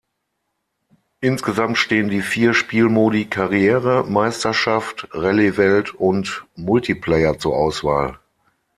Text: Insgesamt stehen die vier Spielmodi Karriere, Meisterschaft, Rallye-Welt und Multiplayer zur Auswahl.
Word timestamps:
Insgesamt 1.19 1.77
stehen 1.77 2.09
die 2.09 2.23
vier 2.23 2.55
Spielmodi 2.55 3.25
Karriere, 3.25 4.03
Meisterschaft, 4.09 5.07
Rallye-Welt 5.11 5.93
und 5.93 6.43
Multiplayer 6.55 7.37
zur 7.37 7.55
Auswahl. 7.55 8.17